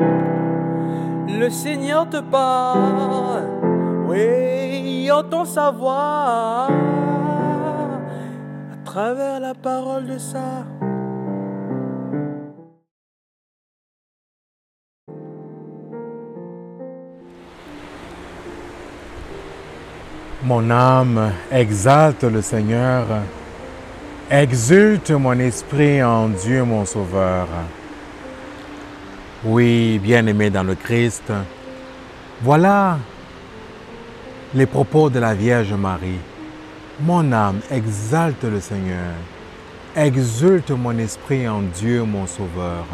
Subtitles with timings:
[0.00, 3.44] Le Seigneur te parle,
[4.06, 6.68] oui, entend sa voix
[8.72, 10.64] à travers la parole de ça.
[20.42, 23.06] Mon âme exalte le Seigneur,
[24.30, 27.46] exulte mon esprit en Dieu mon Sauveur.
[29.42, 31.32] Oui, bien-aimé dans le Christ,
[32.42, 32.98] voilà
[34.52, 36.18] les propos de la Vierge Marie.
[37.00, 39.14] Mon âme exalte le Seigneur,
[39.96, 42.84] exulte mon esprit en Dieu mon Sauveur.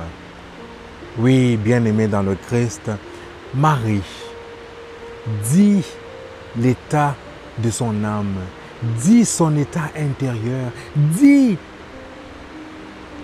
[1.19, 2.93] Oui, bien-aimé dans le Christ,
[3.53, 4.03] Marie
[5.43, 5.85] dit
[6.57, 7.17] l'état
[7.59, 8.37] de son âme,
[9.01, 11.59] dit son état intérieur, dit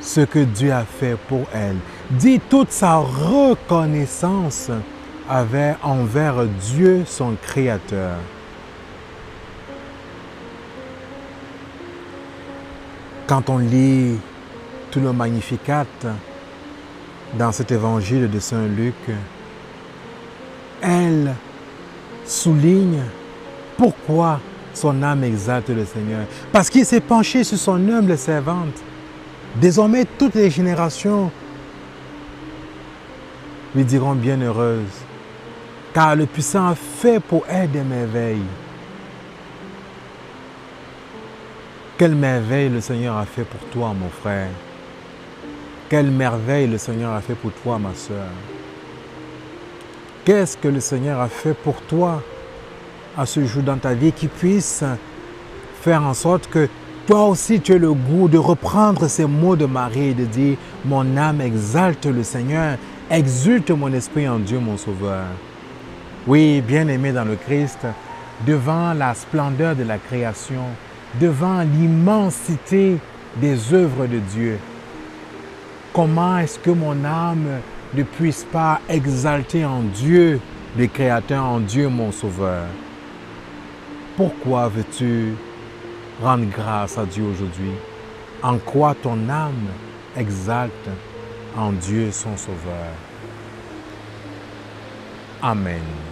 [0.00, 1.76] ce que Dieu a fait pour elle,
[2.12, 4.70] dit toute sa reconnaissance
[5.82, 8.16] envers Dieu son Créateur.
[13.26, 14.18] Quand on lit
[14.90, 15.86] tout le Magnificat
[17.38, 18.94] dans cet évangile de Saint Luc,
[20.82, 21.34] elle
[22.26, 23.02] souligne
[23.78, 24.38] pourquoi
[24.74, 28.82] son âme exalte le Seigneur Parce qu'il s'est penché sur son humble servante.
[29.56, 31.30] Désormais, toutes les générations
[33.74, 35.04] lui diront bienheureuse,
[35.94, 38.42] car le puissant a fait pour elle des merveilles.
[41.98, 44.50] Quelle merveille le Seigneur a fait pour toi, mon frère.
[45.88, 48.28] Quelle merveille le Seigneur a fait pour toi, ma soeur.
[50.24, 52.22] Qu'est-ce que le Seigneur a fait pour toi
[53.16, 54.84] à ce jour dans ta vie qui puisse
[55.82, 56.68] faire en sorte que
[57.06, 60.56] toi aussi tu aies le goût de reprendre ces mots de Marie et de dire
[60.84, 62.78] Mon âme exalte le Seigneur,
[63.12, 65.26] exulte mon esprit en Dieu mon Sauveur.
[66.26, 67.80] Oui, bien-aimé dans le Christ,
[68.46, 70.62] devant la splendeur de la création,
[71.20, 72.96] devant l'immensité
[73.36, 74.58] des œuvres de Dieu,
[75.92, 77.60] comment est-ce que mon âme
[77.92, 80.40] ne puisse pas exalter en Dieu,
[80.78, 82.64] le Créateur, en Dieu mon Sauveur?
[84.16, 85.34] Pourquoi veux-tu
[86.22, 87.72] rendre grâce à Dieu aujourd'hui?
[88.42, 89.68] En quoi ton âme
[90.16, 90.88] exalte
[91.56, 92.94] en Dieu son Sauveur
[95.42, 96.11] Amen.